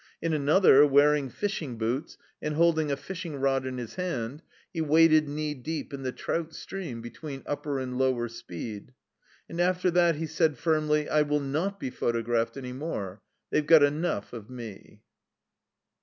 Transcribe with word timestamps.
In 0.19 0.33
another, 0.33 0.83
wearing 0.83 1.29
fishing 1.29 1.77
boots, 1.77 2.17
and 2.41 2.55
holding 2.55 2.91
a 2.91 2.97
fishing 2.97 3.35
rod 3.35 3.67
in 3.67 3.77
his 3.77 3.93
hand, 3.97 4.41
he 4.73 4.81
waded 4.81 5.29
knee 5.29 5.53
deep 5.53 5.93
in 5.93 6.01
the 6.01 6.11
trout 6.11 6.55
stream 6.55 7.01
between 7.03 7.43
Upper 7.45 7.77
and 7.77 7.99
Lower 7.99 8.27
Speed. 8.27 8.93
And 9.47 9.61
after 9.61 9.91
that 9.91 10.15
he 10.15 10.25
said 10.25 10.57
firmly, 10.57 11.07
"I 11.07 11.21
will 11.21 11.39
not 11.39 11.79
be 11.79 11.91
photographed 11.91 12.57
any 12.57 12.73
more. 12.73 13.21
They've 13.51 13.63
got 13.67 13.83
enough 13.83 14.33
of 14.33 14.49
me." 14.49 15.01